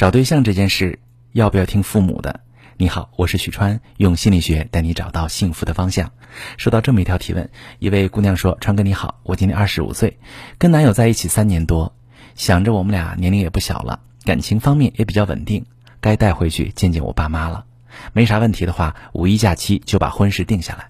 [0.00, 0.98] 找对象这件事，
[1.32, 2.40] 要不要听父母的？
[2.78, 6.10] 你好，我是许川，用心理学带你找到幸福的方向。
[6.56, 10.18] 收到这么一条提问，一位姑娘说：“川哥你好，我今年二十五岁，
[10.56, 11.94] 跟男友在一起三年多，
[12.34, 15.66] 想着我们俩年龄也不小了，感情方面也比较稳定，
[16.00, 17.66] 该带回去见见我爸妈了。
[18.14, 20.88] 没啥问题的话，五一假期就把婚事定下来。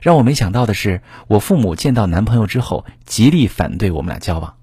[0.00, 4.54] 让我没想到的是，我父母见到男朋友之后，极力反对我们俩交往。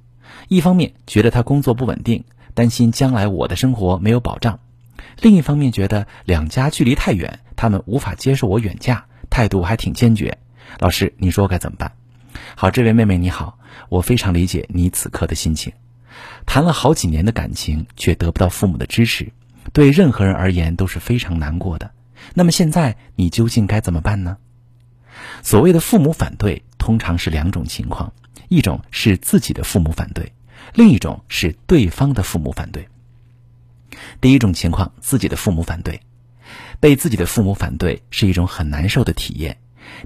[0.47, 2.23] 一方面觉得他工作不稳定。”
[2.54, 4.59] 担心将来我的生活没有保障，
[5.21, 10.37] 另一方面觉得两家距离太远，他们无法接受我远嫁，态度还挺坚决。
[10.79, 11.92] 老师，你说该怎么办？
[12.56, 13.57] 好，这位妹妹你好，
[13.89, 15.73] 我非常理解你此刻的心情。
[16.46, 19.31] 谈了好几年的感情却得不到父母的支持，
[19.71, 21.92] 对任何人而言都是非常难过的。
[22.34, 24.37] 那么现在你究竟该怎么办呢？
[25.43, 28.11] 所谓的父母反对，通常是两种情况，
[28.47, 30.34] 一种是自己的父母反对。
[30.73, 32.88] 另一种是对方的父母反对。
[34.22, 36.02] 第一种情况，自己的父母反对，
[36.80, 39.58] 被自己的父母反对是一种很难受的体验。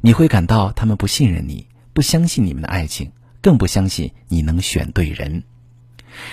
[0.02, 5.44] 你会感到他们不信任你，不相信你们的爱情，更不相信你能选对人。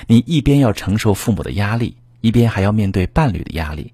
[0.07, 3.93] 你一边要承受父母的压力，一边还要面对伴侣的压力，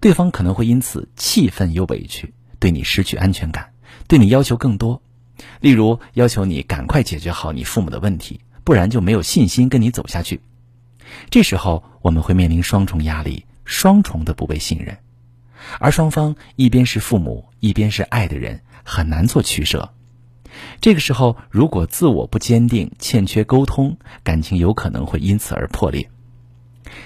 [0.00, 3.72] 对方可能会因此气愤又委屈，对你失去安全感，
[4.08, 5.02] 对你要求更多，
[5.60, 8.40] 例如要求你赶快解决好你父母的问题。
[8.64, 10.40] 不然就没有信心跟你走下去。
[11.30, 14.98] 这时候我们会面临双重压力，双重的不被信任，
[15.78, 19.92] 而双方一边是父母，一边是爱的人，很难做取舍。
[20.80, 26.08] 这个时候，如果自我不坚定，欠缺沟通，感情有可能会因此而破裂。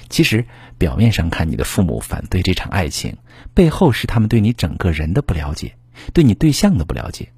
[0.09, 0.45] 其实，
[0.77, 3.17] 表面上看，你的父母反对这场爱情，
[3.55, 5.77] 背后是他们对你整个人的不了解，
[6.13, 7.33] 对你对象的不了解。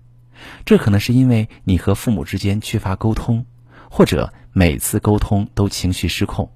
[0.64, 3.46] 这可能是因为你和父母之间缺乏沟通。
[3.90, 6.50] 或者每次沟通都情绪失控，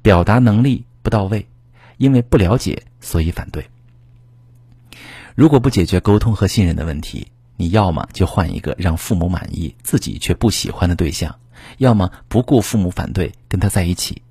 [0.00, 1.46] 表达能力不到位，
[1.98, 3.66] 因为不了解所以反对。
[5.34, 7.26] 如果不解决沟通和信任的问题，
[7.56, 11.34] 你要么就换一个让父母满意、自己却不喜欢的对象，
[11.78, 14.22] 要么不顾父母反对跟他在一起。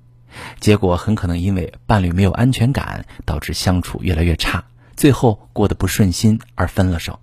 [0.60, 4.64] 结果很可能因为伴侣没有安全感，导致相处越来越差，
[4.96, 7.18] 最后过得不顺心而分了手。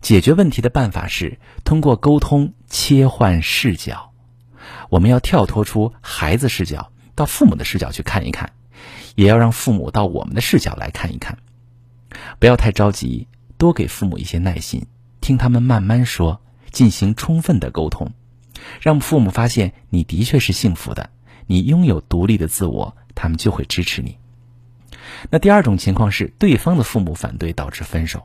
[0.00, 4.12] 解决问题的办法是通过沟通切换视角，
[4.90, 8.52] 我们要跳脱出孩子视角，到父母的视角去看一看，
[9.14, 11.38] 也要让父母到我们的视角来看一看。
[12.38, 13.26] 不要太着急，
[13.56, 14.86] 多给父母一些耐心，
[15.20, 18.12] 听他们慢慢说，进行充分的沟通，
[18.80, 21.10] 让父母发现你的确是幸福的，
[21.46, 24.18] 你拥有独立的自我，他们就会支持你。
[25.30, 28.24] 那第二种情况是对方的父母反对导致分手。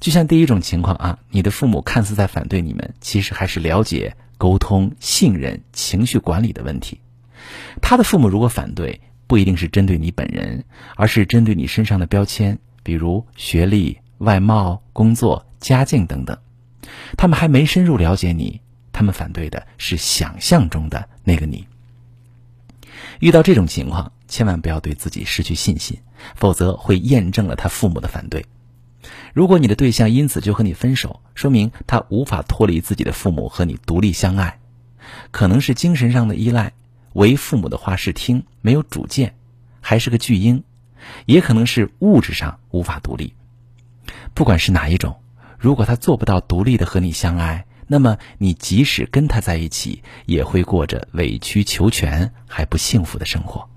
[0.00, 7.00] 就像第一种情况啊，你的父母看似在反对你们，其实还是了解沟通、信任、情绪管理的问题。
[7.80, 10.64] 他的父母如果反对，不一定是针对你本人，
[10.96, 16.36] 而是针对你身上的标签，比如学历、外貌、工作、家境等等。
[17.16, 18.60] 他们还没深入了解你，
[18.92, 21.66] 他们反对的是想象中的那个你。
[23.20, 25.98] 遇到这种情况，千万不要对自己失去信心，
[26.34, 28.44] 否则会验证了他父母的反对。
[29.32, 34.60] 如果你的对象因此就和你分手，说明他无法脱离自己的父母和你独立相爱，
[35.30, 36.72] 可能是精神上的依赖，
[37.14, 39.34] 唯父母的话是听，没有主见，
[39.80, 40.62] 还是个巨婴，
[41.26, 43.34] 也可能是物质上无法独立。
[44.34, 45.16] 不管是哪一种，
[45.58, 53.68] 如果他做不到独立的和你相爱，那么你即使跟他在一起，也会过着委曲求全还不幸福的生活。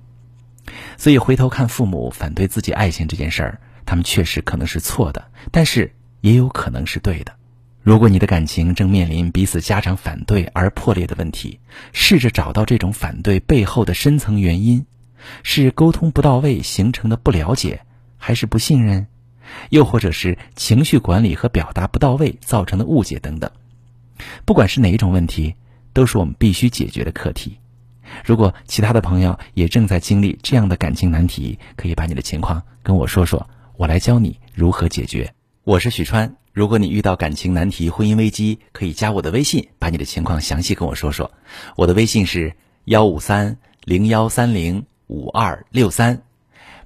[0.97, 3.59] 所以回头看父母反对自己爱情这件事儿。
[3.85, 7.34] 他们确实可能是错的，但是也有可能是对的。
[7.84, 11.59] 如果你的感情正面临彼此家长反对而破裂的问题，
[11.94, 14.84] 试着找到这种反对背后的深层原因：
[15.44, 17.81] 是沟通不到位形成的不了解，
[18.18, 19.06] 还是不信任，
[19.69, 23.51] 又或者是情绪管理和表达不到位造成的误解等等。
[24.45, 25.53] 不管是哪一种问题，
[25.94, 27.59] 都是我们必须解决的课题。
[28.24, 33.48] 如果其他的朋友也正在经历这样的感情难题，可以把你的情况跟我说说。
[33.77, 35.33] 我来教你如何解决。
[35.66, 41.31] 我是许川，如果你遇到感情难题、婚姻危机，可以加我的微信，把你的情况详细跟我说说。
[41.75, 42.56] 我的微信是
[42.86, 46.22] 幺五三零幺三零五二六三，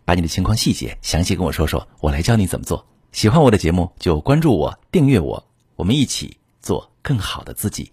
[0.04, 2.88] 把你的情况细节详细跟我说说，我来教你怎么做。
[3.12, 5.46] 喜欢我的节目就关注我、订阅我，
[5.76, 7.92] 我们一起做更好的自己。